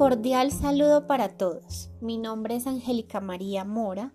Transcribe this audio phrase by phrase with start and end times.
[0.00, 1.90] Cordial saludo para todos.
[2.00, 4.14] Mi nombre es Angélica María Mora,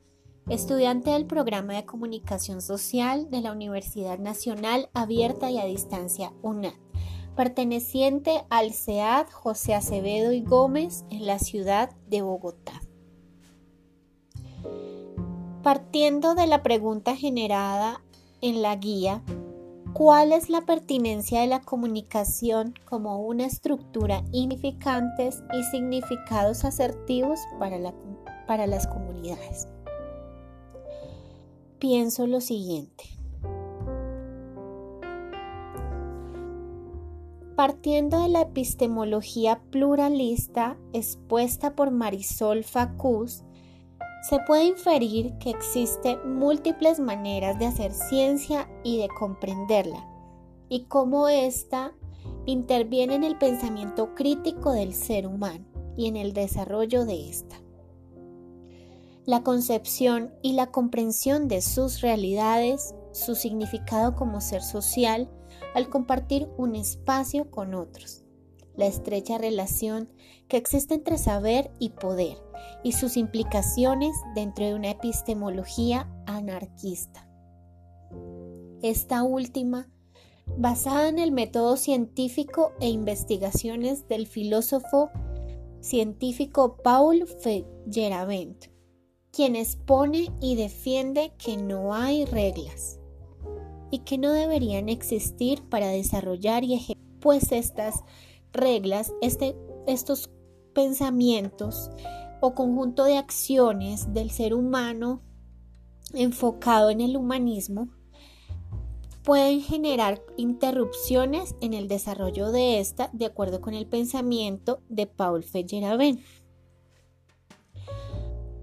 [0.49, 6.73] estudiante del programa de comunicación social de la Universidad Nacional Abierta y a Distancia UNAD,
[7.35, 12.81] perteneciente al CEAD José Acevedo y Gómez en la ciudad de Bogotá.
[15.61, 18.01] Partiendo de la pregunta generada
[18.41, 19.21] en la guía,
[19.95, 27.93] ¿Cuál es la pertinencia de la comunicación como una estructura significantes y significados asertivos para,
[28.45, 29.69] para las comunidades?
[31.79, 33.05] Pienso lo siguiente.
[37.55, 43.44] Partiendo de la epistemología pluralista expuesta por Marisol Facus,
[44.29, 50.03] se puede inferir que existen múltiples maneras de hacer ciencia y de comprenderla,
[50.67, 51.93] y cómo ésta
[52.47, 57.55] interviene en el pensamiento crítico del ser humano y en el desarrollo de ésta.
[59.25, 65.29] La concepción y la comprensión de sus realidades, su significado como ser social,
[65.75, 68.24] al compartir un espacio con otros,
[68.77, 70.09] la estrecha relación
[70.47, 72.37] que existe entre saber y poder
[72.83, 77.27] y sus implicaciones dentro de una epistemología anarquista.
[78.81, 79.89] Esta última,
[80.57, 85.09] basada en el método científico e investigaciones del filósofo
[85.79, 88.71] científico Paul Feyerabend,
[89.31, 92.99] quien expone y defiende que no hay reglas
[93.91, 98.03] y que no deberían existir para desarrollar y ejecutar, pues estas
[98.55, 99.55] reglas, este,
[99.87, 100.29] estos
[100.73, 101.89] pensamientos
[102.41, 105.21] o conjunto de acciones del ser humano
[106.13, 107.89] enfocado en el humanismo
[109.23, 115.43] pueden generar interrupciones en el desarrollo de esta de acuerdo con el pensamiento de Paul
[115.43, 116.19] Feyerabend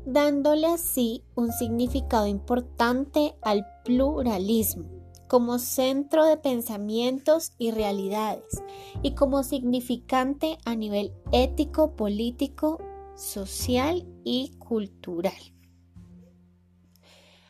[0.05, 5.02] dándole así un significado importante al pluralismo
[5.33, 8.63] como centro de pensamientos y realidades
[9.03, 12.79] y como significante a nivel ético, político,
[13.15, 15.33] social y cultural.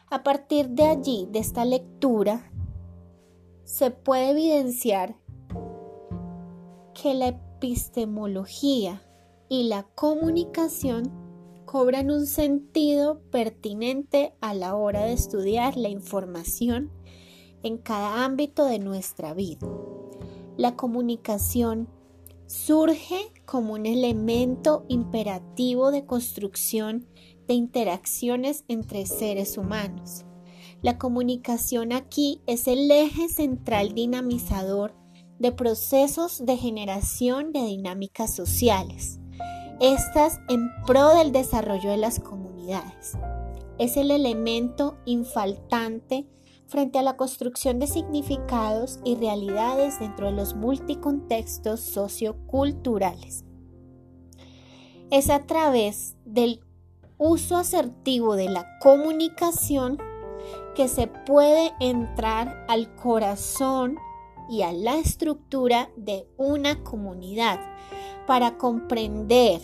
[0.09, 2.53] A partir de allí, de esta lectura,
[3.65, 5.17] se puede evidenciar
[6.95, 9.03] que la epistemología
[9.49, 11.11] y la comunicación
[11.65, 16.93] cobran un sentido pertinente a la hora de estudiar la información
[17.63, 19.67] en cada ámbito de nuestra vida.
[20.57, 21.89] La comunicación
[22.47, 27.07] surge como un elemento imperativo de construcción
[27.47, 30.25] de interacciones entre seres humanos.
[30.83, 34.95] La comunicación aquí es el eje central dinamizador
[35.39, 39.19] de procesos de generación de dinámicas sociales,
[39.81, 43.17] estas en pro del desarrollo de las comunidades.
[43.79, 46.27] Es el elemento infaltante
[46.67, 53.45] frente a la construcción de significados y realidades dentro de los multicontextos socioculturales.
[55.11, 56.61] Es a través del
[57.19, 59.99] uso asertivo de la comunicación
[60.75, 63.97] que se puede entrar al corazón
[64.49, 67.61] y a la estructura de una comunidad
[68.27, 69.61] para comprender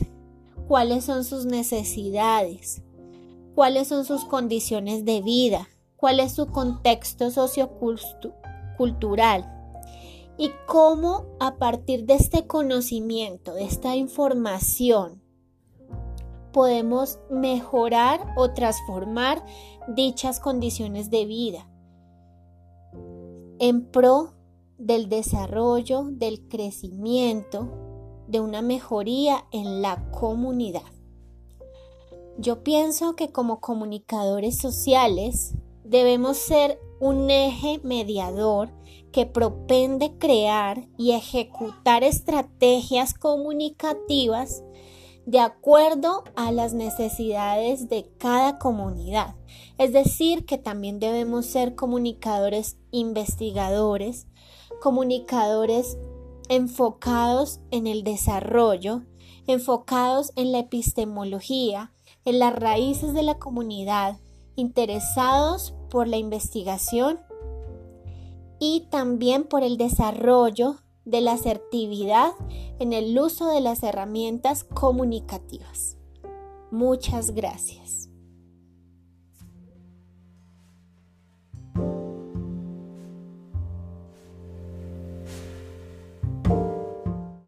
[0.67, 2.83] cuáles son sus necesidades,
[3.55, 9.55] cuáles son sus condiciones de vida, cuál es su contexto sociocultural
[10.39, 15.21] y cómo a partir de este conocimiento, de esta información,
[16.53, 19.45] podemos mejorar o transformar
[19.89, 21.69] dichas condiciones de vida
[23.59, 24.35] en pro
[24.79, 27.69] del desarrollo, del crecimiento,
[28.29, 30.83] de una mejoría en la comunidad.
[32.39, 35.57] Yo pienso que como comunicadores sociales
[35.89, 38.71] debemos ser un eje mediador
[39.13, 44.63] que propende crear y ejecutar estrategias comunicativas
[45.25, 49.37] de acuerdo a las necesidades de cada comunidad.
[49.77, 54.27] Es decir, que también debemos ser comunicadores investigadores,
[54.81, 55.99] comunicadores
[56.49, 59.03] enfocados en el desarrollo,
[59.47, 61.93] enfocados en la epistemología,
[62.25, 64.19] en las raíces de la comunidad,
[64.59, 67.21] interesados por la investigación
[68.59, 72.33] y también por el desarrollo de la asertividad
[72.81, 75.97] en el uso de las herramientas comunicativas.
[76.71, 78.08] Muchas gracias.